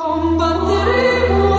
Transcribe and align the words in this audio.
Combatteremo 0.00 1.49